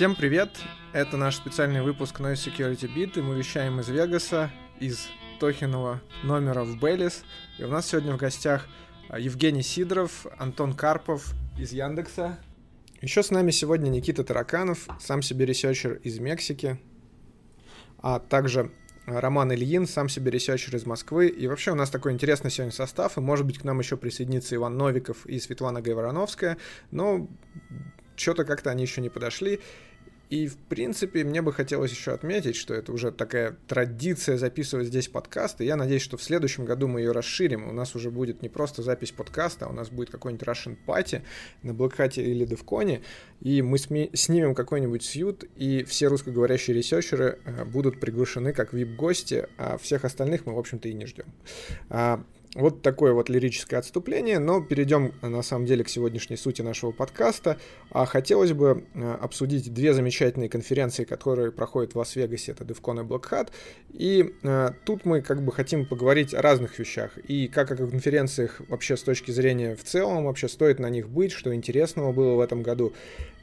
[0.00, 0.48] Всем привет!
[0.94, 6.64] Это наш специальный выпуск Noise Security Bit, и мы вещаем из Вегаса, из Тохиного номера
[6.64, 7.22] в Bally's.
[7.58, 8.66] И у нас сегодня в гостях
[9.10, 12.38] а, Евгений Сидоров, Антон Карпов из Яндекса.
[13.02, 16.80] Еще с нами сегодня Никита Тараканов, сам себе researcher из Мексики,
[17.98, 18.72] а также
[19.04, 21.28] Роман Ильин, сам себе researcher из Москвы.
[21.28, 24.54] И вообще у нас такой интересный сегодня состав, и может быть к нам еще присоединится
[24.54, 26.56] Иван Новиков и Светлана Гайворонская,
[26.90, 27.28] но
[28.16, 29.60] что-то как-то они еще не подошли.
[30.30, 35.08] И, в принципе, мне бы хотелось еще отметить, что это уже такая традиция записывать здесь
[35.08, 35.64] подкасты.
[35.64, 37.68] Я надеюсь, что в следующем году мы ее расширим.
[37.68, 41.22] У нас уже будет не просто запись подкаста, а у нас будет какой-нибудь Russian Party
[41.64, 43.02] на Hat или DevCon.
[43.40, 49.78] И мы снимем какой-нибудь сьют, и все русскоговорящие ресерчеры э, будут приглашены как VIP-гости, а
[49.78, 51.26] всех остальных мы, в общем-то, и не ждем.
[52.56, 57.58] Вот такое вот лирическое отступление, но перейдем на самом деле к сегодняшней сути нашего подкаста.
[57.90, 63.06] А хотелось бы э, обсудить две замечательные конференции, которые проходят в Лас-Вегасе, это DevCon и
[63.06, 63.50] Black Hat.
[63.92, 67.16] И э, тут мы как бы хотим поговорить о разных вещах.
[67.18, 71.30] И как о конференциях вообще с точки зрения в целом, вообще стоит на них быть,
[71.30, 72.92] что интересного было в этом году.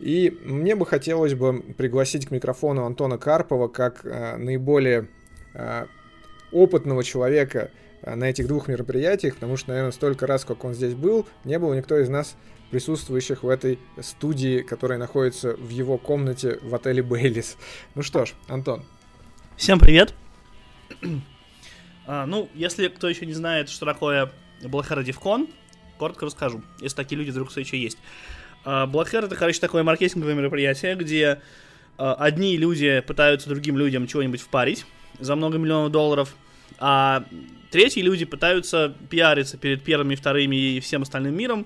[0.01, 5.07] И мне бы хотелось бы пригласить к микрофону Антона Карпова как э, наиболее
[5.53, 5.85] э,
[6.51, 10.93] опытного человека, Э, на этих двух мероприятиях, потому что, наверное, столько раз, как он здесь
[10.93, 12.35] был, не было никто из нас
[12.71, 17.57] присутствующих в этой студии, которая находится в его комнате в отеле Бейлис.
[17.95, 18.83] Ну что ж, Антон.
[19.55, 20.13] Всем привет.
[22.05, 25.49] а, ну, если кто еще не знает, что такое Hat DevCon,
[25.97, 27.97] коротко расскажу, если такие люди вдруг еще есть.
[28.65, 31.41] А, Hat это, короче, такое маркетинговое мероприятие, где
[31.97, 34.85] а, одни люди пытаются другим людям чего-нибудь впарить
[35.19, 36.35] за много миллионов долларов,
[36.79, 37.23] а
[37.71, 41.65] третьи люди пытаются пиариться перед первыми, вторыми и всем остальным миром,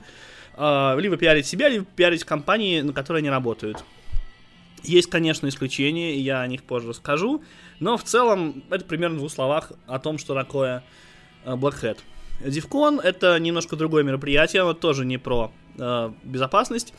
[0.57, 3.83] э, либо пиарить себя, либо пиарить компании, на которые они работают.
[4.83, 7.43] Есть, конечно, исключения, я о них позже скажу,
[7.79, 10.83] но в целом это примерно в двух словах о том, что такое
[11.45, 11.97] э, Black Hat.
[12.43, 16.93] DivCon это немножко другое мероприятие, оно тоже не про э, безопасность.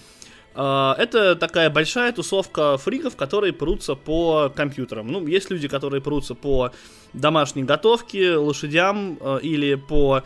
[0.54, 5.08] Э, это такая большая тусовка фриков, которые прутся по компьютерам.
[5.08, 6.72] Ну, есть люди, которые прутся по
[7.12, 10.22] домашней готовке, лошадям э, или по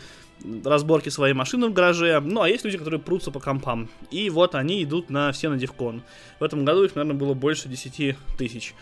[0.64, 2.20] разборке своей машины в гараже.
[2.20, 3.88] Ну, а есть люди, которые прутся по компам.
[4.10, 6.02] И вот они идут на все на Дивкон.
[6.38, 8.74] В этом году их, наверное, было больше 10 тысяч.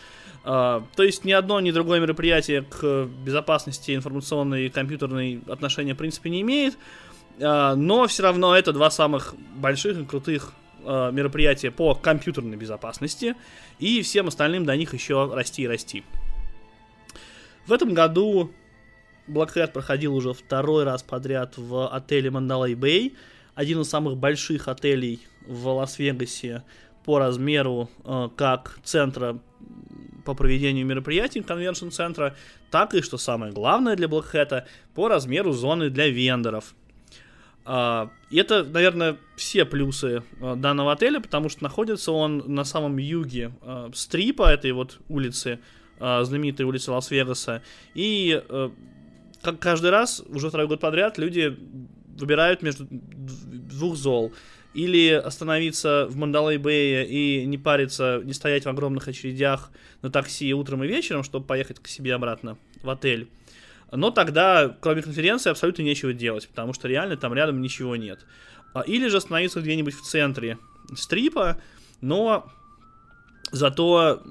[0.43, 5.97] Uh, то есть ни одно, ни другое мероприятие к безопасности информационной и компьютерной отношения в
[5.97, 6.77] принципе не имеет.
[7.39, 10.53] Но все равно это два самых больших и крутых
[10.85, 13.35] uh, мероприятия по компьютерной безопасности.
[13.79, 16.03] И всем остальным до них еще расти и расти.
[17.67, 18.51] В этом году
[19.27, 23.13] Black Hat проходил уже второй раз подряд в отеле Mandalay Bay,
[23.55, 26.63] один из самых больших отелей в Лас-Вегасе
[27.05, 29.39] по размеру э, как центра
[30.25, 32.35] по проведению мероприятий конвеншн-центра,
[32.71, 34.65] так и, что самое главное для Black Hat,
[34.95, 36.75] по размеру зоны для вендоров.
[37.65, 42.97] Э, и это, наверное, все плюсы э, данного отеля, потому что находится он на самом
[42.97, 45.59] юге uh, стрипа этой вот улицы
[45.97, 47.61] знаменитой улицы Лас-Вегаса.
[47.93, 48.43] И
[49.41, 51.57] как каждый раз, уже второй год подряд, люди
[52.17, 54.33] выбирают между двух зол.
[54.73, 59.71] Или остановиться в Мандалай-Бэе и не париться, не стоять в огромных очередях
[60.01, 63.29] на такси утром и вечером, чтобы поехать к себе обратно в отель.
[63.91, 68.25] Но тогда, кроме конференции, абсолютно нечего делать, потому что реально там рядом ничего нет.
[68.73, 70.57] А, или же остановиться где-нибудь в центре
[70.95, 71.61] стрипа,
[72.01, 72.51] но
[73.51, 74.21] зато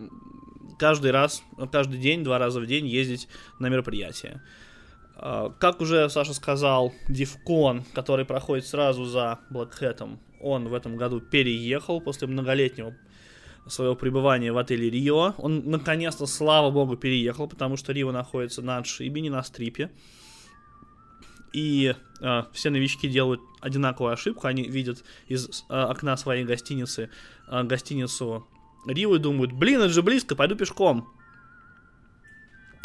[0.79, 1.43] каждый раз,
[1.73, 3.29] каждый день, два раза в день ездить
[3.59, 4.43] на мероприятие.
[5.17, 10.97] А, как уже Саша сказал, Дивкон, который проходит сразу за Black Hat, он в этом
[10.97, 12.95] году переехал после многолетнего
[13.67, 15.35] своего пребывания в отеле Рио.
[15.39, 19.91] Он наконец-то, слава богу, переехал, потому что Рио находится на отшибе, не на стрипе.
[21.53, 24.47] И э, все новички делают одинаковую ошибку.
[24.47, 27.11] Они видят из э, окна своей гостиницы
[27.49, 28.47] э, гостиницу
[28.87, 31.09] Рио думают, блин, это же близко, пойду пешком.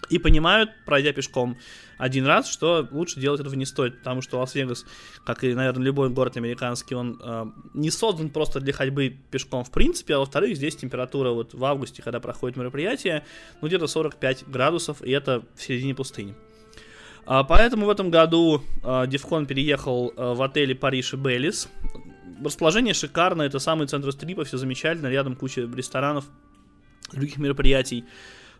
[0.09, 1.57] И понимают, пройдя пешком
[1.97, 4.85] один раз, что лучше делать этого не стоит, потому что Лас-Вегас,
[5.25, 9.71] как и, наверное, любой город американский, он э, не создан просто для ходьбы пешком в
[9.71, 13.25] принципе, а во-вторых, здесь температура вот в августе, когда проходит мероприятие,
[13.61, 16.35] ну где-то 45 градусов, и это в середине пустыни.
[17.25, 21.69] А, поэтому в этом году а, Дивкон переехал а, в отеле Париж и Беллис,
[22.43, 26.25] расположение шикарное, это самый центр стрипа, все замечательно, рядом куча ресторанов,
[27.11, 28.05] других мероприятий.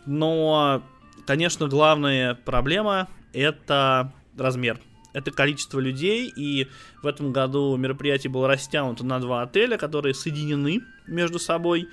[0.06, 0.84] Но,
[1.26, 4.80] конечно, главная проблема это размер.
[5.14, 6.68] Это количество людей, и
[7.02, 11.88] в этом году мероприятие было растянуто на два отеля, которые соединены между собой.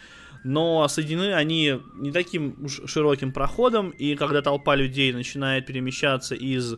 [0.45, 6.77] но соединены они не таким уж широким проходом, и когда толпа людей начинает перемещаться из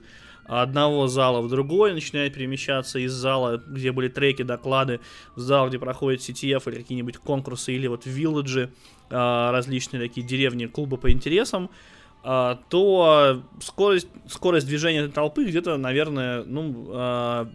[0.48, 5.00] одного зала в другой, начинает перемещаться из зала, где были треки, доклады,
[5.36, 8.70] в зал, где проходят CTF или какие-нибудь конкурсы, или вот вилледжи,
[9.10, 11.70] а, различные такие деревни, клубы по интересам,
[12.22, 17.48] то скорость, скорость движения толпы где-то, наверное, ну, а,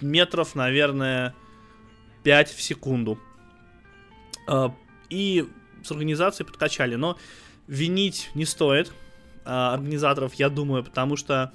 [0.00, 1.34] метров, наверное,
[2.24, 3.18] 5 в секунду.
[5.10, 5.48] И
[5.82, 7.16] с организацией подкачали, но
[7.66, 8.92] винить не стоит,
[9.44, 11.52] организаторов, я думаю, потому что,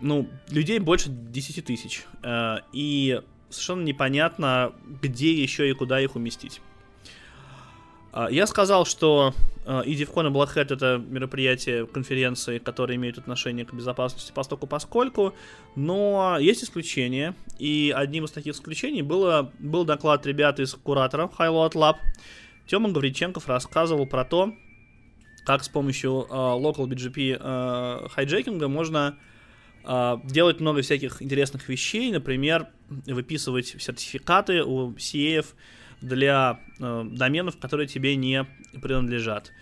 [0.00, 2.04] ну, людей больше 10 тысяч.
[2.72, 3.20] И
[3.50, 4.72] совершенно непонятно,
[5.02, 6.60] где еще и куда их уместить.
[8.12, 13.18] Э, я сказал, что э, и DevCon и Black Hat это мероприятия, конференции, которые имеют
[13.18, 15.34] отношение к безопасности постоку поскольку,
[15.76, 21.72] но есть исключения, и одним из таких исключений было, был доклад ребят из куратора Highload
[21.72, 21.96] Lab.
[22.66, 24.52] Тёма Гавриченков рассказывал про то,
[25.44, 29.18] как с помощью э, local BGP э, хайджекинга можно
[29.84, 35.44] э, делать много всяких интересных вещей, например, выписывать сертификаты у CA
[36.02, 38.46] для э, доменов, которые тебе не
[38.80, 39.52] принадлежат.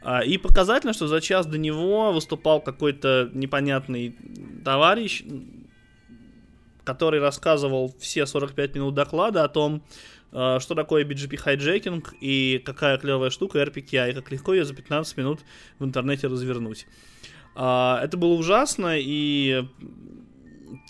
[0.00, 4.16] Э, и показательно, что за час до него выступал какой-то непонятный
[4.64, 5.24] товарищ,
[6.84, 9.82] который рассказывал все 45 минут доклада о том,
[10.32, 14.74] а, что такое BGP hijacking и какая клевая штука RPKI, и как легко ее за
[14.74, 15.40] 15 минут
[15.78, 16.86] в интернете развернуть.
[17.54, 19.66] А, это было ужасно, и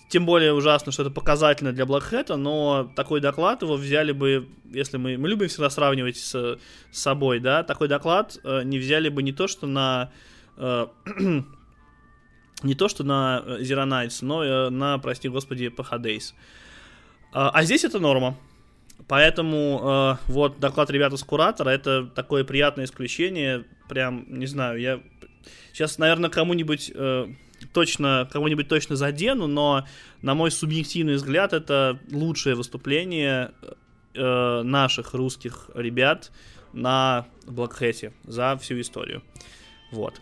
[0.09, 4.97] тем более ужасно, что это показательно для Black но такой доклад его взяли бы, если
[4.97, 6.31] мы, мы любим всегда сравнивать с,
[6.91, 10.11] с собой, да, такой доклад э, не взяли бы не то, что на
[10.57, 10.87] э,
[12.63, 16.33] не то, что на Zero Nights, но э, на, прости господи, PH Days.
[17.31, 18.35] А, а здесь это норма.
[19.07, 23.65] Поэтому э, вот доклад ребят из Куратора это такое приятное исключение.
[23.87, 25.01] Прям, не знаю, я
[25.71, 27.27] сейчас, наверное, кому-нибудь э,
[27.73, 29.85] точно, кого-нибудь точно задену, но
[30.21, 33.51] на мой субъективный взгляд это лучшее выступление
[34.13, 36.31] э, наших русских ребят
[36.73, 39.23] на Блэкхэте за всю историю.
[39.91, 40.21] Вот.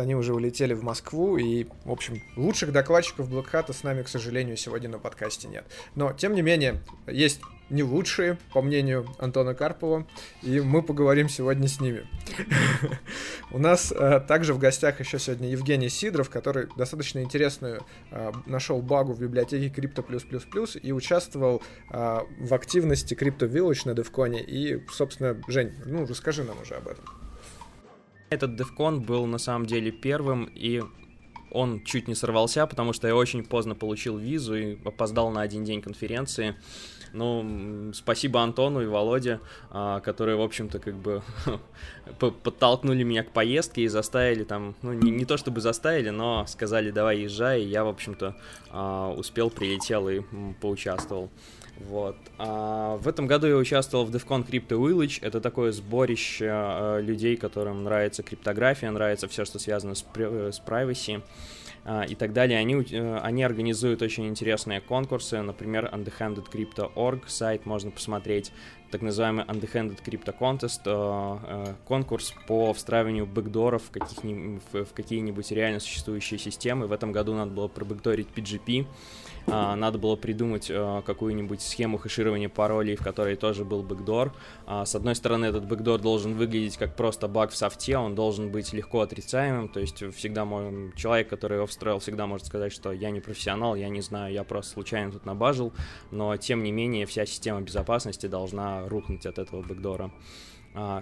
[0.00, 4.56] Они уже улетели в Москву, и, в общем, лучших докладчиков Блэкхата с нами, к сожалению,
[4.56, 5.64] сегодня на подкасте нет.
[5.94, 10.06] Но, тем не менее, есть не лучшие, по мнению Антона Карпова,
[10.42, 12.06] и мы поговорим сегодня с ними.
[13.50, 18.80] У нас э, также в гостях еще сегодня Евгений Сидоров, который достаточно интересную э, нашел
[18.82, 20.04] багу в библиотеке Crypto+++
[20.80, 24.42] и участвовал э, в активности Crypto Village на Девконе.
[24.42, 27.04] И, собственно, Жень, ну расскажи нам уже об этом.
[28.28, 30.82] Этот DevCon был на самом деле первым, и
[31.50, 35.64] он чуть не сорвался, потому что я очень поздно получил визу и опоздал на один
[35.64, 36.56] день конференции.
[37.12, 39.40] Ну, спасибо Антону и Володе,
[39.70, 41.22] а, которые, в общем-то, как бы
[42.18, 46.90] подтолкнули меня к поездке и заставили там, ну, не, не то чтобы заставили, но сказали,
[46.90, 48.36] давай езжай, и я, в общем-то,
[48.70, 50.20] а, успел, прилетел и
[50.60, 51.30] поучаствовал.
[51.80, 52.16] Вот.
[52.38, 55.18] А в этом году я участвовал в DevCon Crypto Village.
[55.20, 61.22] Это такое сборище э, людей, которым нравится криптография, нравится все, что связано с, с privacy
[61.84, 62.58] э, и так далее.
[62.58, 68.52] Они, э, они организуют очень интересные конкурсы, например, underhandedcrypto.org сайт можно посмотреть,
[68.90, 74.22] так называемый Underhanded Crypto Contest, э, э, конкурс по встраиванию бэкдоров в,
[74.72, 76.86] в, в какие-нибудь реально существующие системы.
[76.86, 78.86] В этом году надо было пробэкдорить PGP,
[79.46, 84.34] надо было придумать а, какую-нибудь схему хеширования паролей, в которой тоже был бэкдор.
[84.66, 88.50] А, с одной стороны, этот бэкдор должен выглядеть как просто баг в софте, он должен
[88.50, 92.92] быть легко отрицаемым, то есть всегда мой, человек, который его встроил, всегда может сказать, что
[92.92, 95.72] я не профессионал, я не знаю, я просто случайно тут набажил,
[96.10, 100.06] но тем не менее вся система безопасности должна рухнуть от этого бэкдора.
[100.06, 100.10] А,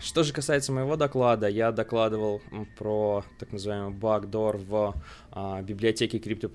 [0.01, 2.41] что же касается моего доклада, я докладывал
[2.79, 4.95] про так называемый backdoor в
[5.33, 6.49] а, библиотеке Crypto++.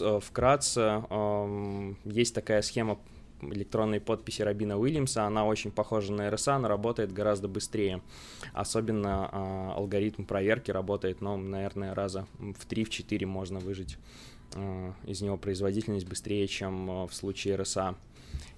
[0.00, 1.02] А, вкратце,
[2.04, 2.98] есть такая схема
[3.52, 8.02] электронной подписи Робина Уильямса, она очень похожа на RSA, но работает гораздо быстрее.
[8.52, 13.98] Особенно э, алгоритм проверки работает, ну, наверное, раза в 3-4 можно выжить
[14.54, 17.96] э, из него производительность быстрее, чем э, в случае RSA.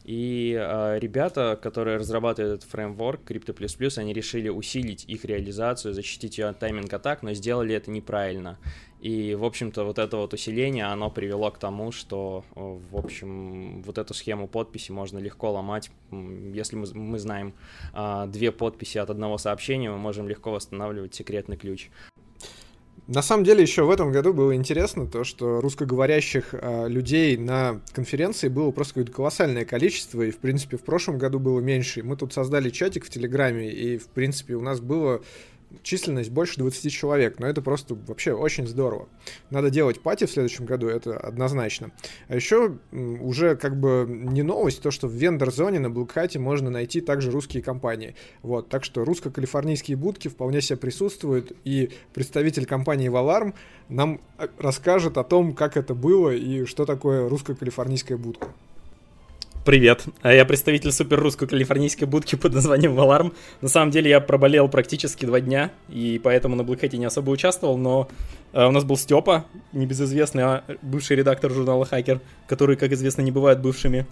[0.04, 3.52] И э, ребята, которые разрабатывают этот фреймворк Crypto++,
[4.00, 8.56] они решили усилить их реализацию, защитить ее от тайминг-атак, но сделали это неправильно.
[9.00, 13.98] И, в общем-то, вот это вот усиление, оно привело к тому, что, в общем, вот
[13.98, 15.90] эту схему подписи можно легко ломать.
[16.10, 17.52] Если мы, мы знаем
[17.92, 21.90] э, две подписи от одного сообщения, мы можем легко восстанавливать секретный ключ.
[23.08, 27.80] На самом деле еще в этом году было интересно то, что русскоговорящих э, людей на
[27.92, 32.02] конференции было просто какое-то колоссальное количество, и в принципе в прошлом году было меньше.
[32.02, 35.22] Мы тут создали чатик в Телеграме, и в принципе у нас было
[35.82, 39.08] численность больше 20 человек, но это просто вообще очень здорово.
[39.50, 41.92] Надо делать пати в следующем году, это однозначно.
[42.28, 47.00] А еще уже как бы не новость, то, что в вендор-зоне на Блэкхате можно найти
[47.00, 48.14] также русские компании.
[48.42, 53.54] Вот, так что русско-калифорнийские будки вполне себе присутствуют, и представитель компании Valarm
[53.88, 58.48] нам э, расскажет о том, как это было и что такое русско-калифорнийская будка.
[59.66, 63.32] Привет, а я представитель супер русской калифорнийской будки под названием Валарм.
[63.60, 67.76] На самом деле я проболел практически два дня, и поэтому на Блэкхете не особо участвовал,
[67.76, 68.08] но
[68.52, 73.32] э, у нас был Степа, небезызвестный, а бывший редактор журнала Хакер, которые, как известно, не
[73.32, 74.06] бывают бывшими.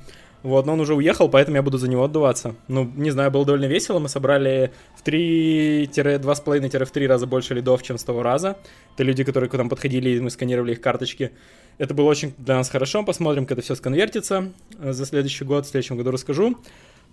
[0.44, 2.54] Вот, но он уже уехал, поэтому я буду за него отдуваться.
[2.68, 3.98] Ну, не знаю, было довольно весело.
[3.98, 8.58] Мы собрали в 3-2,5-3 раза больше лидов, чем с того раза.
[8.92, 11.30] Это люди, которые к нам подходили, и мы сканировали их карточки.
[11.78, 13.02] Это было очень для нас хорошо.
[13.02, 15.64] Посмотрим, как это все сконвертится э, за следующий год.
[15.64, 16.58] В следующем году расскажу.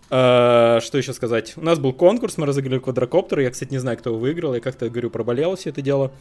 [0.09, 1.53] Uh, что еще сказать?
[1.55, 3.39] У нас был конкурс, мы разыграли квадрокоптер.
[3.39, 4.53] Я, кстати, не знаю, кто его выиграл.
[4.53, 6.11] Я как-то, говорю, проболел все это дело.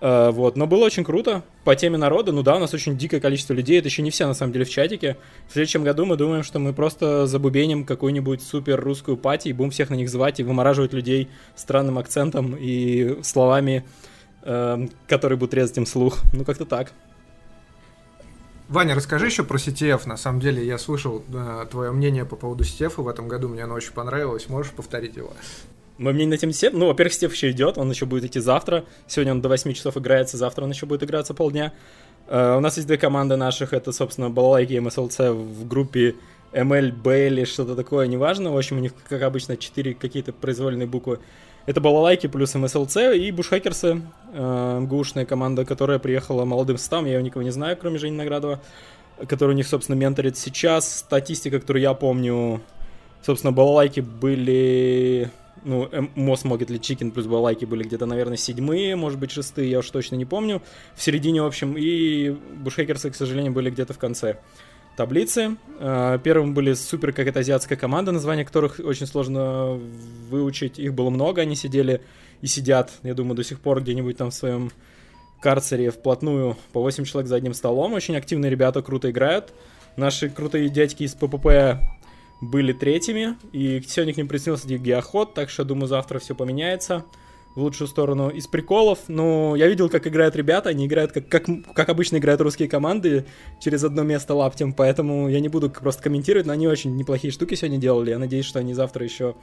[0.00, 1.42] Uh, вот, но было очень круто.
[1.62, 3.78] По теме народа, ну да, у нас очень дикое количество людей.
[3.78, 5.18] Это еще не все, на самом деле, в чатике.
[5.46, 9.70] В следующем году мы думаем, что мы просто забубеним какую-нибудь супер русскую пати и будем
[9.70, 13.84] всех на них звать и вымораживать людей странным акцентом и словами,
[14.42, 16.16] uh, которые будут резать им слух.
[16.32, 16.92] Ну, как-то так.
[18.70, 20.06] Ваня, расскажи еще про CTF.
[20.06, 23.48] На самом деле, я слышал э, твое мнение по поводу CTF в этом году.
[23.48, 24.48] Мне оно очень понравилось.
[24.48, 25.32] Можешь повторить его?
[26.00, 26.70] Мое мнение на тему CTF?
[26.72, 27.76] Ну, во-первых, CTF еще идет.
[27.76, 28.86] Он еще будет идти завтра.
[29.06, 30.38] Сегодня он до 8 часов играется.
[30.38, 31.74] Завтра он еще будет играться полдня.
[32.26, 33.74] Uh, у нас есть две команды наших.
[33.74, 36.14] Это, собственно, Балалайки и MSLC в группе
[36.52, 38.50] MLB или что-то такое, неважно.
[38.50, 41.18] В общем, у них, как обычно, четыре какие-то произвольные буквы.
[41.66, 44.00] Это балалайки плюс МСЛЦ и бушхакерсы,
[44.32, 48.60] э, МГУшная команда, которая приехала молодым составом, я его никого не знаю, кроме Жени Наградова,
[49.28, 51.00] который у них, собственно, менторит сейчас.
[51.00, 52.62] Статистика, которую я помню,
[53.22, 55.30] собственно, балалайки были
[55.64, 59.80] ну, Мос Могет ли Чикен плюс балалайки были где-то, наверное, седьмые, может быть, шестые, я
[59.80, 60.62] уж точно не помню.
[60.94, 64.38] В середине, в общем, и бушхекерсы, к сожалению, были где-то в конце
[64.96, 65.56] таблицы.
[65.78, 69.78] Э, первым были супер какая-то азиатская команда, название которых очень сложно
[70.30, 70.78] выучить.
[70.78, 72.02] Их было много, они сидели
[72.42, 74.70] и сидят, я думаю, до сих пор где-нибудь там в своем
[75.40, 77.94] карцере вплотную по 8 человек за одним столом.
[77.94, 79.52] Очень активные ребята, круто играют.
[79.96, 81.80] Наши крутые дядьки из ППП
[82.40, 87.04] были третьими, и сегодня к ним присоединился Геоход, так что, думаю, завтра все поменяется
[87.54, 88.28] в лучшую сторону.
[88.28, 92.40] Из приколов, ну, я видел, как играют ребята, они играют как, как, как обычно играют
[92.40, 93.26] русские команды
[93.60, 97.54] через одно место лаптем, поэтому я не буду просто комментировать, но они очень неплохие штуки
[97.54, 98.10] сегодня делали.
[98.10, 99.34] Я надеюсь, что они завтра еще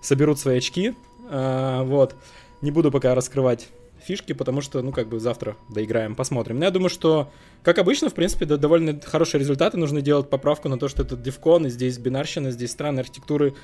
[0.00, 0.94] соберут свои очки.
[1.30, 2.16] А, вот.
[2.60, 3.68] Не буду пока раскрывать
[4.02, 6.58] фишки, потому что, ну, как бы завтра доиграем, посмотрим.
[6.58, 7.30] Но я думаю, что,
[7.62, 9.78] как обычно, в принципе, да, довольно хорошие результаты.
[9.78, 13.54] Нужно делать поправку на то, что это Девкон, и здесь бинарщина, здесь странные архитектуры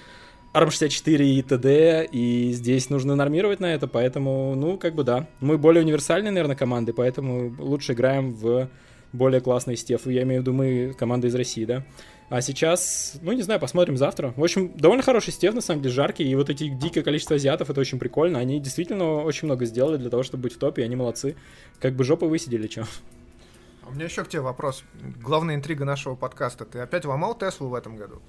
[0.55, 5.27] ARM64 и т.д., и здесь нужно нормировать на это, поэтому, ну, как бы да.
[5.41, 8.69] Мы более универсальные, наверное, команды, поэтому лучше играем в
[9.13, 10.07] более классный стеф.
[10.07, 11.85] Я имею в виду мы, команда из России, да.
[12.31, 14.35] А сейчас, ну, не знаю, посмотрим завтра.
[14.37, 17.71] В общем, довольно хороший стеф, на самом деле, жаркий, и вот эти дикое количество азиатов,
[17.71, 18.39] это очень прикольно.
[18.39, 21.37] Они действительно очень много сделали для того, чтобы быть в топе, и они молодцы.
[21.81, 22.85] Как бы жопы высидели, чё.
[23.83, 24.85] А у меня еще к тебе вопрос.
[25.23, 26.67] Главная интрига нашего подкаста.
[26.67, 28.21] Ты опять ломал Теслу в этом году?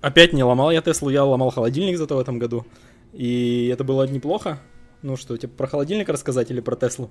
[0.00, 2.66] Опять не ломал я Теслу, я ломал холодильник зато в этом году.
[3.12, 4.58] И это было неплохо.
[5.02, 7.10] Ну что, тебе про холодильник рассказать или про Теслу?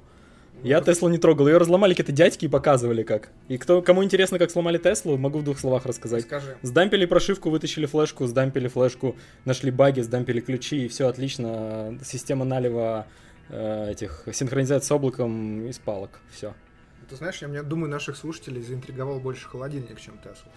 [0.63, 3.29] Я Теслу не трогал, ее разломали какие-то дядьки и показывали как.
[3.47, 6.23] И кто, кому интересно, как сломали Теслу, могу в двух словах рассказать.
[6.23, 6.57] Скажи.
[6.61, 11.97] Сдампили прошивку, вытащили флешку, сдампили флешку, нашли баги, сдампили ключи, и все отлично.
[12.03, 13.07] Система налива
[13.49, 16.19] э, этих синхронизации с облаком из палок.
[16.31, 16.53] Все.
[17.09, 20.51] Ты знаешь, я мне думаю, наших слушателей заинтриговал больше холодильник, чем Тесла.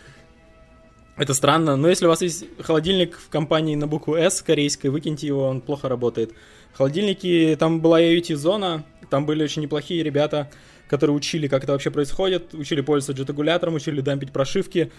[1.17, 5.27] Это странно, но если у вас есть холодильник в компании на букву S корейской, выкиньте
[5.27, 6.33] его, он плохо работает.
[6.73, 10.51] Холодильники, там была IoT-зона, там были очень неплохие ребята,
[10.89, 14.91] которые учили, как это вообще происходит, учили пользоваться джетагулятором, учили дампить прошивки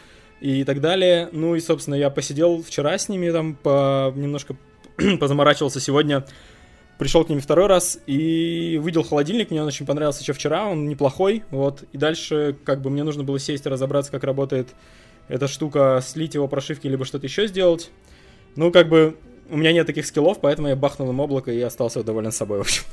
[0.41, 1.29] и так далее.
[1.31, 4.55] Ну и, собственно, я посидел вчера с ними, там по, немножко
[5.19, 6.25] позаморачивался сегодня,
[6.99, 10.87] пришел к ним второй раз и увидел холодильник, мне он очень понравился еще вчера, он
[10.87, 11.83] неплохой, вот.
[11.93, 14.69] И дальше, как бы, мне нужно было сесть и разобраться, как работает
[15.31, 17.89] эта штука, слить его прошивки, либо что-то еще сделать.
[18.57, 19.15] Ну, как бы,
[19.49, 22.61] у меня нет таких скиллов, поэтому я бахнул им облако и остался доволен собой, в
[22.61, 22.83] общем.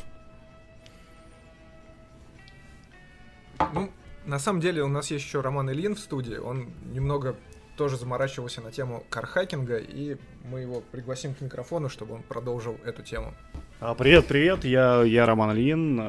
[3.74, 3.90] Ну,
[4.24, 7.34] на самом деле у нас есть еще Роман Ильин в студии, он немного
[7.76, 13.02] тоже заморачивался на тему кархакинга, и мы его пригласим к микрофону, чтобы он продолжил эту
[13.02, 13.34] тему.
[13.80, 16.00] А, привет, привет, я, я Роман Ильин.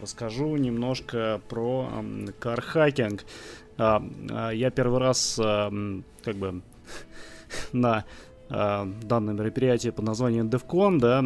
[0.00, 1.90] Расскажу немножко про
[2.38, 3.24] кархакинг.
[3.76, 6.62] Я первый раз как бы
[7.72, 8.04] на
[8.48, 11.22] данное мероприятие под названием DevCon, да,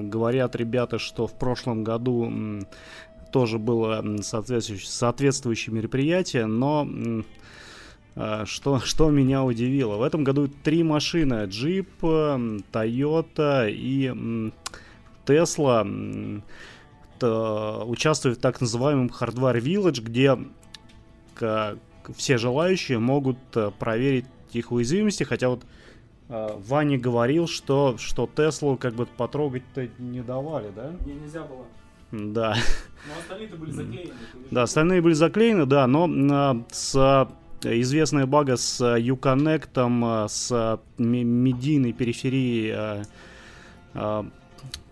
[0.00, 2.32] говорят ребята, что в прошлом году
[3.32, 6.88] тоже было соответствующее, соответствующее мероприятие, но
[8.44, 9.96] что, что меня удивило?
[9.96, 11.44] В этом году три машины.
[11.44, 11.86] Jeep,
[12.72, 14.50] Toyota и
[15.26, 16.42] Tesla
[17.22, 20.36] участвуют в так называемом Hardware Village, где
[22.14, 25.64] все желающие могут э, проверить их уязвимости, хотя вот
[26.28, 30.94] э, Ваня говорил, что, что Теслу как бы потрогать-то не давали, да?
[31.04, 31.64] Не, нельзя было.
[32.12, 32.56] Да.
[33.08, 34.14] Но остальные-то были заклеены.
[34.50, 37.28] Да, остальные были заклеены, да, но а, с
[37.62, 43.04] известная бага с Uconnect, с медийной периферией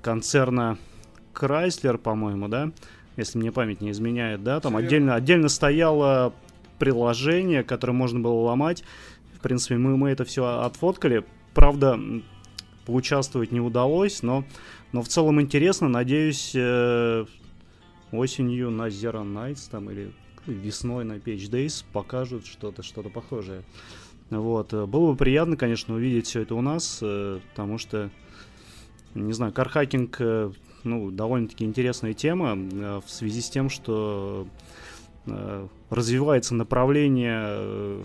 [0.02, 0.76] концерна
[1.34, 2.70] Chrysler, по-моему, да,
[3.16, 6.32] если мне память не изменяет, да, там отдельно, отдельно стояло
[6.78, 8.84] приложение, которое можно было ломать.
[9.34, 11.24] В принципе, мы, мы это все отфоткали.
[11.52, 11.98] Правда,
[12.86, 14.44] поучаствовать не удалось, но,
[14.92, 15.88] но в целом интересно.
[15.88, 17.24] Надеюсь, э,
[18.12, 20.12] осенью на Zero Nights там или
[20.46, 23.62] весной на Page Days покажут что-то, что-то похожее.
[24.30, 24.72] Вот.
[24.72, 28.10] Было бы приятно, конечно, увидеть все это у нас, э, потому что,
[29.14, 30.52] не знаю, кархакинг, э,
[30.84, 34.46] ну, довольно-таки интересная тема э, в связи с тем, что
[35.88, 38.04] развивается направление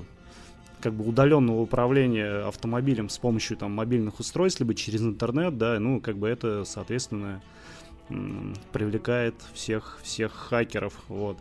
[0.81, 5.99] как бы удаленного управления автомобилем с помощью там мобильных устройств, либо через интернет, да, ну,
[5.99, 7.41] как бы это, соответственно,
[8.71, 11.37] привлекает всех, всех хакеров, вот.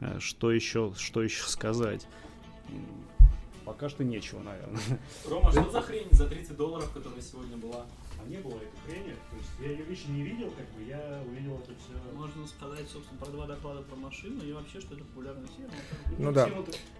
[0.00, 2.06] Э, что еще, что еще сказать?
[3.64, 4.80] Пока что нечего, наверное.
[5.28, 7.86] Рома, что за хрень за 30 долларов, которая сегодня была?
[8.22, 9.14] А не было этой хрени.
[9.30, 12.16] То есть я ее лично не видел, как бы я увидел это все.
[12.16, 15.68] Можно сказать, собственно, про два доклада про машину и вообще, что это популярная тема.
[16.18, 16.48] Ну да.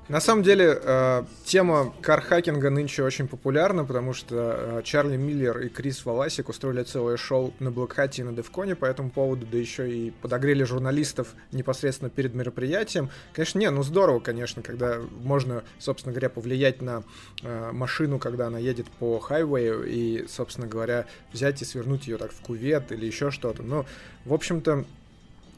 [0.09, 5.69] На самом деле, э, тема кархакинга нынче очень популярна, потому что э, Чарли Миллер и
[5.69, 9.89] Крис Валасик устроили целое шоу на Блэкхате и на Девконе по этому поводу, да еще
[9.89, 13.11] и подогрели журналистов непосредственно перед мероприятием.
[13.33, 17.05] Конечно, не, ну здорово, конечно, когда можно, собственно говоря, повлиять на
[17.43, 22.33] э, машину, когда она едет по хайвею и, собственно говоря, взять и свернуть ее так
[22.33, 23.63] в кувет или еще что-то.
[23.63, 23.87] Но,
[24.25, 24.85] в общем-то,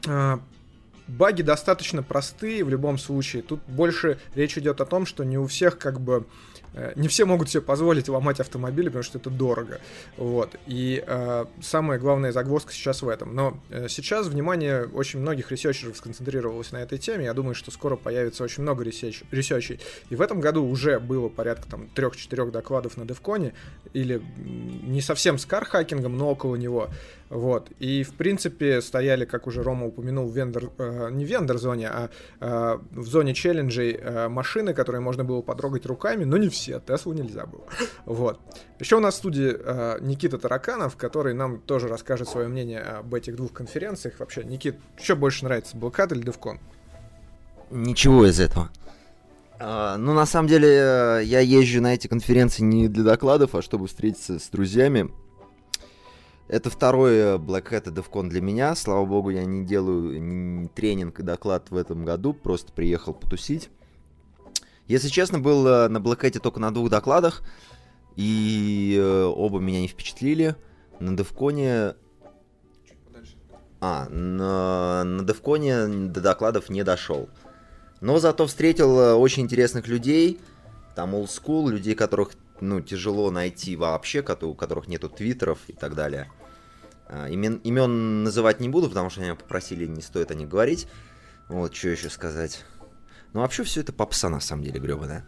[0.07, 0.39] а,
[1.07, 3.41] баги достаточно простые в любом случае.
[3.41, 6.25] Тут больше речь идет о том, что не у всех как бы
[6.95, 9.79] не все могут себе позволить ломать автомобили, потому что это дорого.
[10.17, 10.55] Вот.
[10.65, 13.35] И э, самая главная загвоздка сейчас в этом.
[13.35, 17.25] Но э, сейчас внимание очень многих researcher ов сконцентрировалось на этой теме.
[17.25, 19.79] Я думаю, что скоро появится очень много research research ей.
[20.09, 23.53] И в этом году уже было порядка там трех-четырех докладов на DEF CON е,
[23.93, 26.89] или не совсем с кархакингом, но около него.
[27.33, 27.71] Вот.
[27.79, 32.09] И, в принципе, стояли, как уже Рома упомянул, в вендор, э, не в вендор-зоне, а
[32.39, 36.79] э, в зоне челленджей э, машины, которые можно было потрогать руками, но не все.
[36.79, 37.63] Теслу нельзя было.
[38.05, 38.39] Вот.
[38.79, 43.15] Еще у нас в студии э, Никита Тараканов, который нам тоже расскажет свое мнение об
[43.15, 44.19] этих двух конференциях.
[44.19, 46.59] Вообще, Никит, что больше нравится, Black или DevCon?
[47.71, 48.69] Ничего из этого.
[49.59, 53.61] Uh, ну, на самом деле, э, я езжу на эти конференции не для докладов, а
[53.61, 55.09] чтобы встретиться с друзьями,
[56.47, 58.75] это второй э, Black Hat DevCon для меня.
[58.75, 63.69] Слава богу, я не делаю ни тренинг и доклад в этом году, просто приехал потусить.
[64.87, 67.43] Если честно, был э, на Black Hat только на двух докладах,
[68.15, 70.55] и э, оба меня не впечатлили.
[70.99, 71.95] На DevCon...
[73.85, 77.29] А, на, на DevCon до докладов не дошел.
[77.99, 80.39] Но зато встретил очень интересных людей,
[80.95, 85.95] там old school, людей, которых ну, тяжело найти вообще, у которых нету твиттеров и так
[85.95, 86.31] далее.
[87.07, 90.87] А, имен, имен называть не буду, потому что меня попросили, не стоит о них говорить.
[91.49, 92.63] Вот, что еще сказать.
[93.33, 95.25] Ну, вообще, все это попса, на самом деле, гребаная.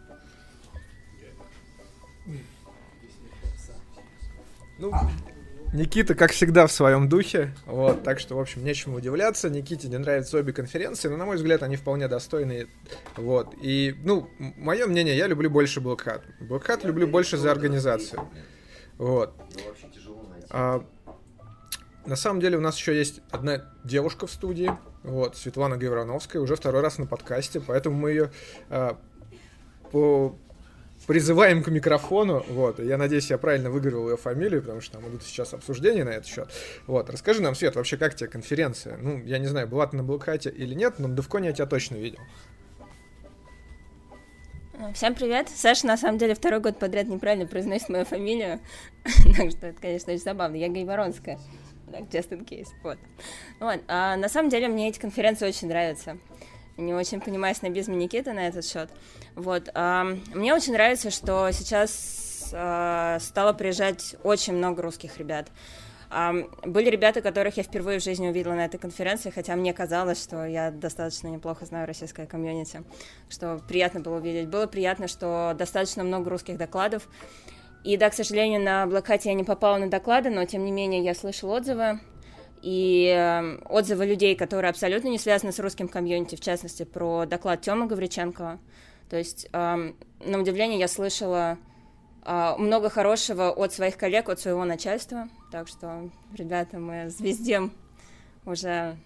[4.78, 4.92] Ну,
[5.72, 7.52] Никита, как всегда, в своем духе.
[7.66, 9.50] Вот, так что, в общем, нечему удивляться.
[9.50, 12.68] Никите не нравятся обе конференции, но, на мой взгляд, они вполне достойные.
[13.16, 13.54] Вот.
[13.60, 16.22] И, ну, мое мнение, я люблю больше Black Hat.
[16.40, 18.28] Black Hat люблю больше за организацию.
[18.98, 19.34] Вот.
[20.50, 20.84] А,
[22.06, 24.70] на самом деле у нас еще есть одна девушка в студии,
[25.02, 28.30] вот, Светлана Гаврановская, уже второй раз на подкасте, поэтому мы ее
[28.70, 28.98] а,
[29.90, 30.38] по
[31.06, 35.22] призываем к микрофону, вот, я надеюсь, я правильно выговорил ее фамилию, потому что там идут
[35.22, 36.48] сейчас обсуждения на этот счет,
[36.86, 38.96] вот, расскажи нам, Свет, вообще, как тебе конференция?
[38.96, 41.66] Ну, я не знаю, была ты на Блокхате или нет, но на Девконе я тебя
[41.66, 42.18] точно видел.
[44.92, 45.48] Всем привет.
[45.48, 48.60] Саша, на самом деле, второй год подряд неправильно произносит мою фамилию.
[49.36, 50.56] так что это, конечно, очень забавно.
[50.56, 51.38] Я Гайворонская.
[51.90, 52.68] Так, just in case.
[52.82, 52.98] Вот.
[53.58, 53.80] вот.
[53.88, 56.18] А, на самом деле, мне эти конференции очень нравятся.
[56.76, 58.90] Не очень понимаю снобизм Никиты на этот счет.
[59.34, 59.70] Вот.
[59.74, 65.48] Мне очень нравится, что сейчас а, стало приезжать очень много русских ребят.
[66.64, 70.46] Были ребята, которых я впервые в жизни увидела на этой конференции, хотя мне казалось, что
[70.46, 72.84] я достаточно неплохо знаю российское комьюнити,
[73.28, 74.48] что приятно было увидеть.
[74.48, 77.08] Было приятно, что достаточно много русских докладов.
[77.82, 81.02] И да, к сожалению, на Black я не попала на доклады, но тем не менее
[81.02, 82.00] я слышала отзывы.
[82.62, 87.60] И э, отзывы людей, которые абсолютно не связаны с русским комьюнити, в частности, про доклад
[87.60, 88.58] Тёмы Гавриченко.
[89.08, 89.92] То есть, э,
[90.24, 91.58] на удивление, я слышала
[92.28, 95.28] а, много хорошего от своих коллег, от своего начальства.
[95.52, 97.72] Так что, ребята, мы звездем
[98.44, 98.96] уже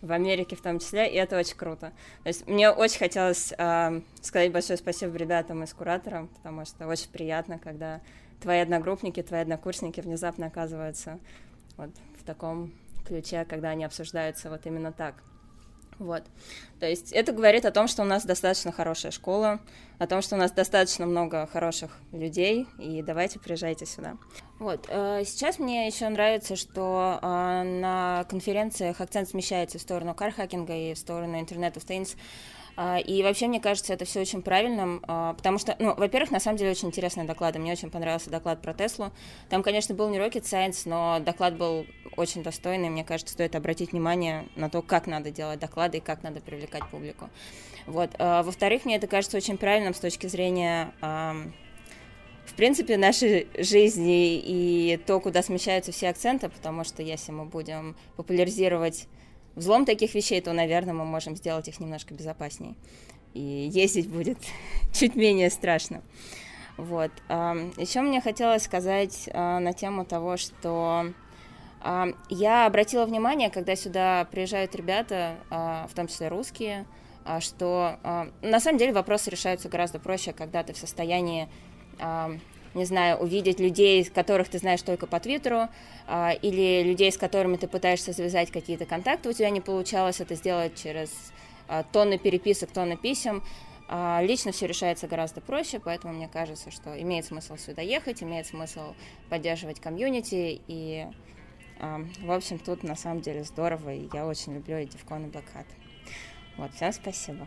[0.00, 1.92] в Америке в том числе, и это очень круто.
[2.24, 7.08] То есть мне очень хотелось э, сказать большое спасибо ребятам из куратора, потому что очень
[7.08, 8.00] приятно, когда
[8.42, 11.20] твои одногруппники, твои однокурсники внезапно оказываются
[11.76, 11.90] вот
[12.24, 12.72] в таком
[13.06, 15.16] ключе, когда они обсуждаются вот именно так.
[15.98, 16.24] Вот.
[16.80, 19.60] То есть это говорит о том, что у нас достаточно хорошая школа,
[19.98, 24.16] о том, что у нас достаточно много хороших людей, и давайте приезжайте сюда.
[24.58, 24.86] Вот.
[24.88, 27.26] Э, сейчас мне еще нравится, что э,
[27.62, 32.16] на конференциях акцент смещается в сторону кархакинга и в сторону Internet of Things.
[32.76, 36.40] А, и вообще, мне кажется, это все очень правильным, а, потому что, ну, во-первых, на
[36.40, 37.58] самом деле очень интересные доклады.
[37.58, 39.12] Мне очень понравился доклад про Теслу.
[39.48, 42.88] Там, конечно, был не Rocket Science, но доклад был очень достойный.
[42.88, 46.88] Мне кажется, стоит обратить внимание на то, как надо делать доклады и как надо привлекать
[46.90, 47.30] публику.
[47.86, 48.10] Вот.
[48.18, 50.92] А, во-вторых, мне это кажется очень правильным с точки зрения
[52.46, 57.96] в принципе, нашей жизни и то, куда смещаются все акценты, потому что если мы будем
[58.16, 59.06] популяризировать
[59.56, 62.74] взлом таких вещей, то, наверное, мы можем сделать их немножко безопаснее.
[63.34, 64.38] И ездить будет
[64.92, 66.02] чуть менее страшно.
[66.76, 67.12] Вот.
[67.28, 71.12] Еще мне хотелось сказать а, на тему того, что
[72.30, 76.86] я обратила внимание, когда сюда приезжают ребята, а, в том числе русские,
[77.26, 77.98] а, что
[78.40, 81.48] на самом деле вопросы решаются гораздо проще, когда ты в состоянии
[82.74, 85.68] не знаю, увидеть людей, которых ты знаешь только по Твиттеру,
[86.06, 90.34] а, или людей, с которыми ты пытаешься завязать какие-то контакты, у тебя не получалось это
[90.34, 91.10] сделать через
[91.68, 93.42] а, тонны переписок, тонны писем.
[93.88, 98.46] А, лично все решается гораздо проще, поэтому мне кажется, что имеет смысл сюда ехать, имеет
[98.46, 98.94] смысл
[99.28, 101.06] поддерживать комьюнити, и,
[101.78, 105.66] в общем, тут на самом деле здорово, и я очень люблю эти и Black.
[106.56, 107.46] Вот, всем спасибо.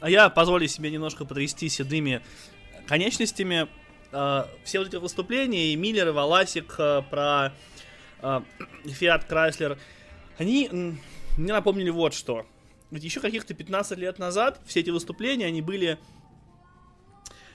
[0.00, 2.22] А я позволю себе немножко потрясти седыми
[2.86, 3.68] конечностями
[4.12, 7.52] э, все вот эти выступления, и Миллер, и Валасик э, про
[8.22, 8.40] э,
[8.84, 9.78] Fiat Chrysler,
[10.38, 10.70] они
[11.36, 12.46] мне напомнили вот что.
[12.90, 15.98] Ведь еще каких-то 15 лет назад все эти выступления, они были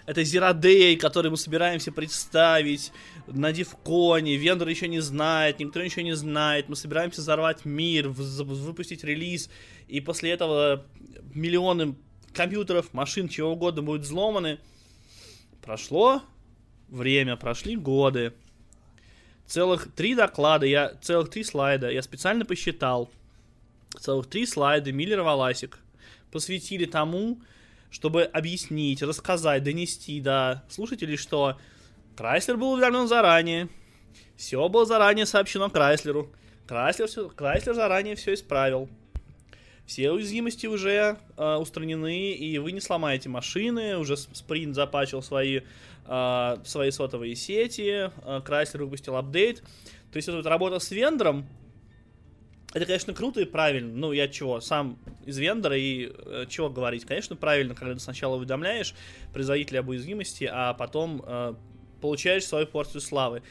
[0.06, 2.92] это Зерадей, который мы собираемся представить
[3.28, 9.04] на Дивконе, вендор еще не знает, никто ничего не знает, мы собираемся взорвать мир, выпустить
[9.04, 9.50] релиз,
[9.88, 10.86] и после этого
[11.34, 11.96] миллионы
[12.34, 14.60] компьютеров, машин, чего угодно будут взломаны–
[15.62, 16.24] Прошло
[16.90, 18.34] время, прошли годы.
[19.46, 23.10] Целых три доклада, я целых три слайда, я специально посчитал.
[24.00, 25.80] Целых три слайда Миллер Валасик
[26.32, 27.42] посвятили тому,
[27.90, 31.58] чтобы объяснить, рассказать, донести до слушателей, что
[32.16, 33.68] Крайслер был уведомлен заранее,
[34.38, 36.32] все было заранее сообщено Крайслеру,
[36.68, 38.90] Крайслер, все, Крайслер заранее все исправил.
[39.86, 43.98] Все уязвимости уже э, устранены, и вы не сломаете машины.
[43.98, 45.62] Уже Sprint запачил свои,
[46.06, 48.10] э, свои сотовые сети.
[48.24, 49.64] Э, Chrysler выпустил апдейт.
[50.12, 51.46] То есть, вот работа с вендором,
[52.74, 53.94] это, конечно, круто и правильно.
[53.94, 57.06] Ну, я чего, сам из вендора и э, чего говорить?
[57.06, 58.96] Конечно, правильно, когда ты сначала уведомляешь
[59.34, 61.54] производителя об уязвимости, а потом э,
[62.00, 63.44] получаешь свою порцию славы.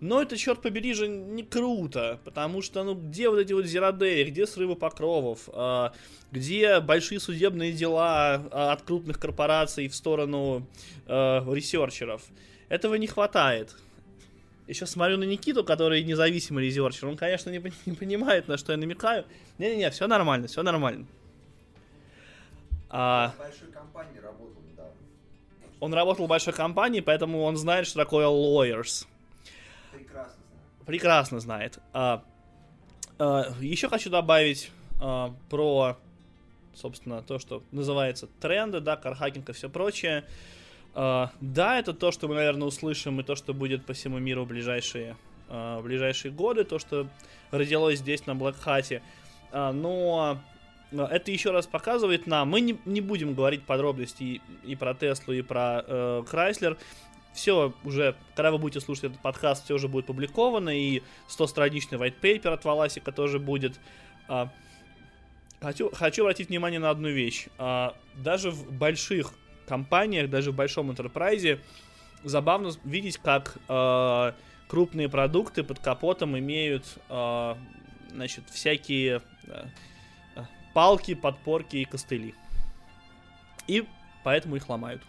[0.00, 4.24] Но это, черт побери, же не круто, потому что, ну, где вот эти вот зеродеи,
[4.24, 5.90] где срывы покровов, э,
[6.30, 10.66] где большие судебные дела э, от крупных корпораций в сторону
[11.06, 11.12] э,
[11.54, 12.22] ресерчеров.
[12.68, 13.74] Этого не хватает.
[14.66, 17.08] Еще смотрю на Никиту, который независимый резерчер.
[17.08, 19.24] Он, конечно, не, не понимает, на что я намекаю.
[19.56, 21.06] Не-не-не, все нормально, все нормально.
[22.90, 23.32] А...
[23.36, 24.92] В большой компании работал недавно.
[25.80, 29.06] Он работал в большой компании, поэтому он знает, что такое lawyers.
[29.98, 30.86] Прекрасно знает.
[30.86, 31.78] Прекрасно знает.
[31.92, 32.24] А,
[33.18, 35.96] а, еще хочу добавить а, про,
[36.74, 40.24] собственно, то, что называется тренды, да, кархакинг и все прочее.
[40.94, 44.44] А, да, это то, что мы, наверное, услышим, и то, что будет по всему миру
[44.44, 45.16] в ближайшие,
[45.48, 47.08] а, в ближайшие годы, то, что
[47.50, 49.02] родилось здесь, на Хате.
[49.52, 50.40] А, но
[50.90, 55.34] это еще раз показывает нам, мы не, не будем говорить подробности и, и про Теслу,
[55.34, 56.78] и про э, Chrysler,
[57.38, 62.20] все уже, когда вы будете слушать этот подкаст, все уже будет публиковано, и 100-страничный white
[62.20, 63.78] paper от Валасика тоже будет.
[64.26, 64.50] А,
[65.60, 67.46] хочу, хочу обратить внимание на одну вещь.
[67.58, 69.34] А, даже в больших
[69.66, 71.60] компаниях, даже в большом enterprise,
[72.24, 74.34] забавно видеть, как а,
[74.66, 76.98] крупные продукты под капотом имеют
[78.10, 79.22] значит, всякие
[80.74, 82.34] палки, подпорки и костыли.
[83.68, 83.86] И
[84.24, 85.02] поэтому их ломают.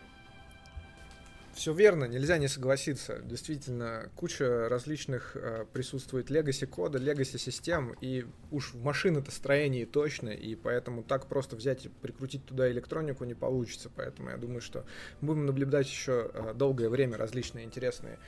[1.59, 3.19] Все верно, нельзя не согласиться.
[3.21, 10.29] Действительно, куча различных э, присутствует легаси кода, легаси систем, и уж в машины-то строении точно,
[10.29, 13.91] и поэтому так просто взять и прикрутить туда электронику не получится.
[13.93, 14.85] Поэтому я думаю, что
[15.19, 18.19] будем наблюдать еще э, долгое время различные интересные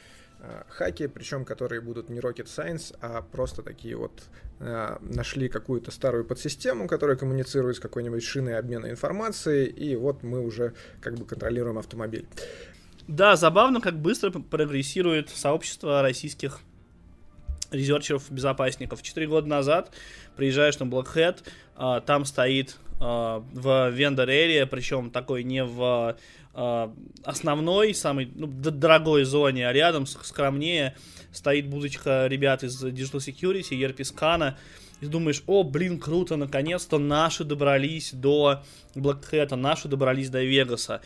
[0.42, 4.24] э, хаки, причем которые будут не rocket science, а просто такие вот
[4.60, 10.42] э, нашли какую-то старую подсистему, которая коммуницирует с какой-нибудь шиной обмена информацией, и вот мы
[10.42, 12.28] уже как бы контролируем автомобиль.
[13.12, 16.62] Да, забавно, как быстро прогрессирует сообщество российских
[17.70, 19.02] резерчеров-безопасников.
[19.04, 19.92] Четыре года назад
[20.38, 21.40] приезжаешь на Blackhead,
[21.76, 26.16] а, там стоит а, в вендор area, причем такой не в
[26.54, 26.94] а,
[27.26, 30.96] основной, самой ну, дорогой зоне, а рядом скромнее
[31.34, 34.56] стоит будочка ребят из Digital Security, ERP
[35.02, 38.64] и думаешь, о, блин, круто, наконец-то наши добрались до
[38.96, 41.02] Blackhead, наши добрались до Вегаса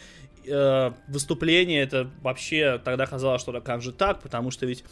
[0.47, 4.83] э, выступление, это вообще тогда казалось, что как же так, потому что ведь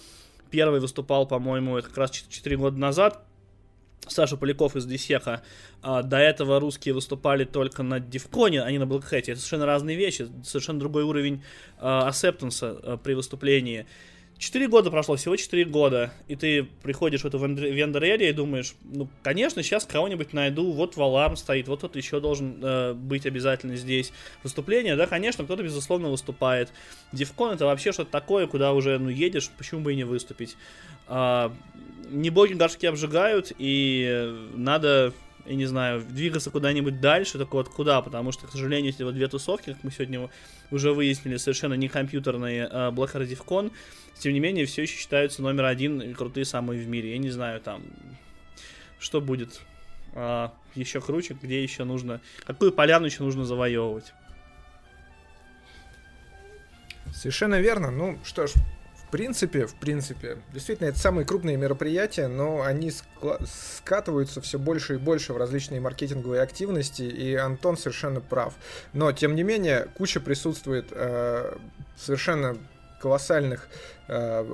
[0.50, 3.24] первый выступал, по-моему, это как раз 4 года назад,
[4.08, 5.42] Саша Поляков из Десеха.
[5.82, 9.98] А, до этого русские выступали только на Дивконе, а не на Black Это совершенно разные
[9.98, 11.44] вещи, совершенно другой уровень
[11.80, 13.86] а, акцептанса а, при выступлении.
[14.38, 19.08] Четыре года прошло, всего четыре года, и ты приходишь в эту вендор и думаешь, ну,
[19.22, 24.12] конечно, сейчас кого-нибудь найду, вот Валарм стоит, вот кто-то еще должен э, быть обязательно здесь.
[24.44, 26.74] Выступление, да, конечно, кто-то, безусловно, выступает.
[27.14, 30.58] Дивкон это вообще что-то такое, куда уже, ну, едешь, почему бы и не выступить.
[31.08, 31.54] А,
[32.10, 35.14] не боги горшки обжигают, и надо
[35.46, 39.14] я не знаю, двигаться куда-нибудь дальше, так вот куда, потому что, к сожалению, эти вот
[39.14, 40.30] две тусовки, как мы сегодня
[40.72, 43.72] уже выяснили, совершенно не компьютерные uh, Black Hat DevCon,
[44.20, 47.12] тем не менее, все еще считаются номер один и крутые самые в мире.
[47.12, 47.84] Я не знаю, там,
[49.00, 49.62] что будет
[50.14, 54.14] uh, еще круче, где еще нужно, какую поляну еще нужно завоевывать.
[57.14, 57.92] Совершенно верно.
[57.92, 58.54] Ну что ж,
[59.14, 62.92] принципе, в принципе, действительно, это самые крупные мероприятия, но они
[63.46, 68.56] скатываются все больше и больше в различные маркетинговые активности, и Антон совершенно прав.
[68.92, 71.56] Но, тем не менее, куча присутствует э,
[71.96, 72.58] совершенно
[73.00, 73.68] колоссальных
[74.08, 74.52] э,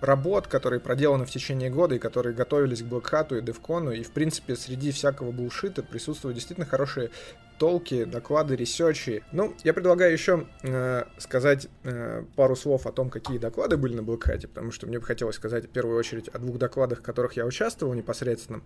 [0.00, 4.10] работ, которые проделаны в течение года и которые готовились к Блэкхату и Девкону, и, в
[4.10, 7.10] принципе, среди всякого булшита присутствуют действительно хорошие
[7.58, 9.22] толки, доклады, research и.
[9.32, 14.00] Ну, я предлагаю еще э, сказать э, пару слов о том, какие доклады были на
[14.00, 17.34] Black потому что мне бы хотелось сказать в первую очередь о двух докладах, в которых
[17.34, 18.62] я участвовал непосредственно.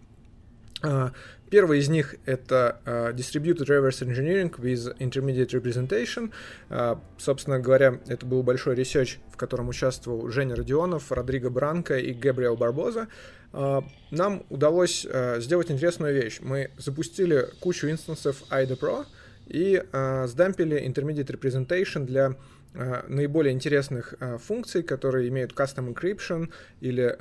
[0.83, 1.13] Э,
[1.51, 6.33] первый из них это э, Distributed Reverse Engineering with Intermediate Representation.
[6.71, 12.13] Э, собственно говоря, это был большой research, в котором участвовал Женя Родионов, Родриго Бранко и
[12.13, 13.09] Габриэл Барбоза.
[13.53, 16.39] А, нам удалось а, сделать интересную вещь.
[16.41, 19.07] Мы запустили кучу инстансов IDA Pro
[19.47, 22.37] и а, сдампили Intermediate Representation для
[22.73, 27.17] наиболее интересных функций, которые имеют custom encryption или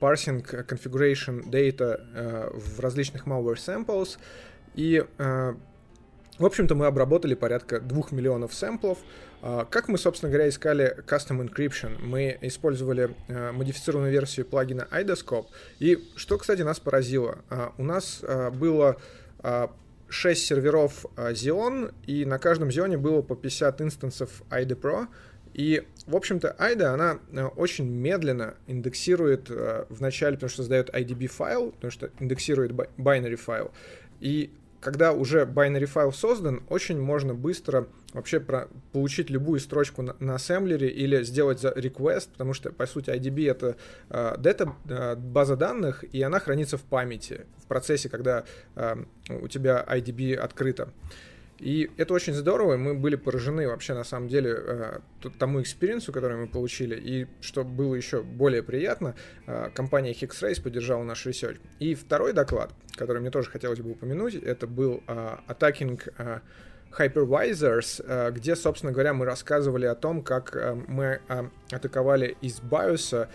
[0.00, 4.18] parsing configuration data в различных malware samples.
[4.74, 5.04] И
[6.38, 8.98] в общем-то, мы обработали порядка 2 миллионов сэмплов.
[9.42, 11.98] А, как мы, собственно говоря, искали Custom Encryption?
[12.00, 15.46] Мы использовали а, модифицированную версию плагина IDOScope.
[15.80, 17.38] И что, кстати, нас поразило?
[17.50, 18.96] А, у нас было
[20.08, 25.06] 6 серверов Xeon, и на каждом Xeon было по 50 инстансов IDE Pro.
[25.54, 27.18] И, в общем-то, IDA, она
[27.56, 33.72] очень медленно индексирует в начале, потому что создает IDB файл, потому что индексирует binary файл.
[34.20, 40.16] И когда уже binary файл создан, очень можно быстро вообще про, получить любую строчку на,
[40.18, 43.76] на ассемблере или сделать за request, потому что, по сути, IDB— это
[44.10, 48.44] э, дата, э, база данных, и она хранится в памяти в процессе, когда
[48.76, 48.96] э,
[49.40, 50.92] у тебя IDB открыто.
[51.58, 55.00] И это очень здорово, мы были поражены вообще на самом деле э,
[55.38, 59.16] тому experience у, который мы получили, и что было еще более приятно,
[59.46, 61.58] э, компания Hex-Rays поддержала наш research.
[61.80, 66.40] И второй доклад, который мне тоже хотелось бы упомянуть, это был э, Attacking
[66.96, 72.60] Hypervisors, э, где, собственно говоря, мы рассказывали о том, как э, мы э, атаковали из
[72.60, 73.28] BIOS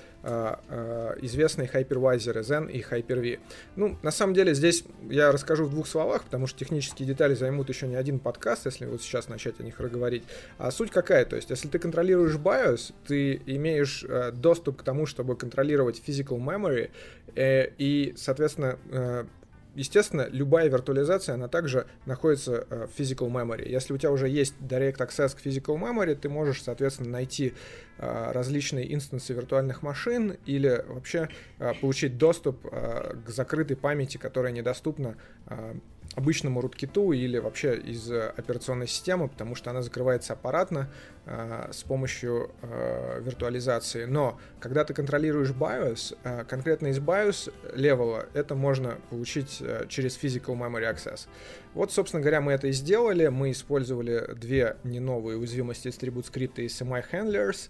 [1.22, 3.40] известные hypervisor Zen и Hyper-V.
[3.76, 7.68] Ну, на самом деле, здесь я расскажу в двух словах, потому что технические детали займут
[7.68, 10.24] еще не один подкаст, если вот сейчас начать о них разговорить.
[10.58, 11.26] А суть какая?
[11.26, 16.90] То есть, если ты контролируешь BIOS, ты имеешь доступ к тому, чтобы контролировать physical memory,
[17.36, 18.78] и, соответственно,
[19.76, 23.68] естественно, любая виртуализация, она также находится э, в physical memory.
[23.68, 27.54] Если у тебя уже есть direct access к physical memory, ты можешь, соответственно, найти
[27.98, 35.16] э, различные инстансы виртуальных машин или вообще э, получить доступ к закрытой памяти, которая недоступна
[36.16, 40.90] обычному руткиту или вообще из операционной системы, потому что она закрывается аппаратно
[41.26, 44.06] э, с помощью э, виртуализации.
[44.06, 50.18] Но когда ты контролируешь BIOS, э, конкретно из BIOS левела, это можно получить э, через
[50.22, 51.28] Physical Memory Access.
[51.74, 53.28] Вот, собственно говоря, мы это и сделали.
[53.28, 57.70] Мы использовали две не новые уязвимости Distribute скрипта и SMI Handlers,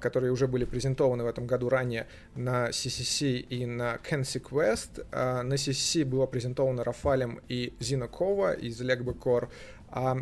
[0.00, 5.06] которые уже были презентованы в этом году ранее на CCC и на CanSecWest.
[5.12, 9.48] А, на CCC было презентовано Рафалем и Xeno Kovah из LegbaCore,
[9.92, 10.14] а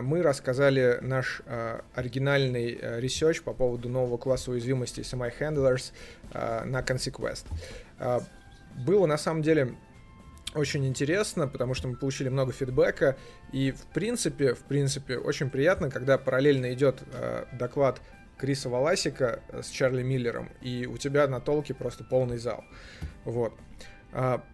[0.00, 1.42] мы рассказали наш
[1.94, 5.92] оригинальный research по поводу нового класса уязвимости SMI Handlers
[6.32, 7.46] на CanSecWest.
[8.84, 9.76] Было на самом деле
[10.54, 13.16] очень интересно, потому что мы получили много фидбэка,
[13.52, 17.04] и в принципе, в принципе, очень приятно, когда параллельно идет
[17.52, 18.00] доклад
[18.44, 22.62] Криса Валасика э, с Чарли Миллером, и у тебя на толке просто полный зал.
[23.24, 23.54] Вот.
[24.12, 24.44] А,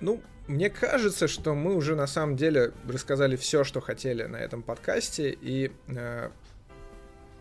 [0.00, 4.64] ну, мне кажется, что мы уже на самом деле рассказали все, что хотели на этом
[4.64, 6.30] подкасте, и э,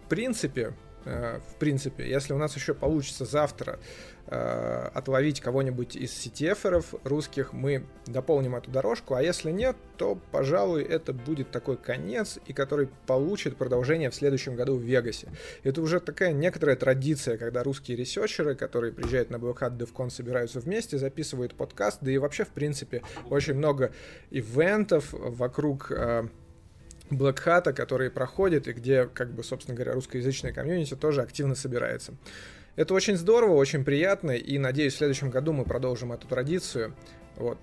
[0.05, 0.73] в принципе,
[1.07, 3.79] в принципе, если у нас еще получится завтра
[4.27, 10.83] э, отловить кого-нибудь из CTF-еров русских, мы дополним эту дорожку, а если нет, то, пожалуй,
[10.83, 15.29] это будет такой конец, и который получит продолжение в следующем году в Вегасе.
[15.63, 20.59] Это уже такая некоторая традиция, когда русские ресерчеры, которые приезжают на Black Hat DevCon, собираются
[20.59, 23.91] вместе, записывают подкаст, да и вообще, в принципе, очень много
[24.29, 26.27] ивентов вокруг э,
[27.09, 32.13] Black Hat, которые проходят, и где, как бы, собственно говоря, русскоязычная комьюнити тоже активно собирается.
[32.75, 36.95] Это очень здорово, очень приятно, и надеюсь, в следующем году мы продолжим эту традицию.
[37.35, 37.57] Вот.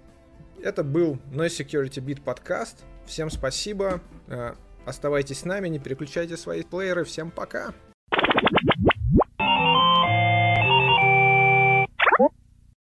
[0.63, 2.85] Это был Noise Security Beat подкаст.
[3.07, 4.01] Всем спасибо.
[4.29, 4.55] Э,
[4.87, 7.05] оставайтесь с нами, не переключайте свои плееры.
[7.05, 7.75] Всем пока.